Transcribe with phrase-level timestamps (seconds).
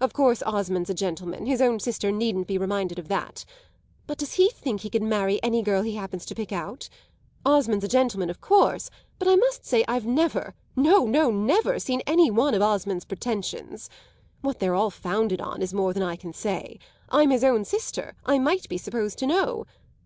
[0.00, 3.44] Of course Osmond's a gentleman; his own sister needn't be reminded of that.
[4.06, 6.88] But does he think he can marry any girl he happens to pick out?
[7.44, 12.00] Osmond's a gentleman, of course; but I must say I've never, no, no, never, seen
[12.06, 13.90] any one of Osmond's pretensions!
[14.40, 16.78] What they're all founded on is more than I can say.
[17.10, 19.66] I'm his own sister; I might be supposed to know.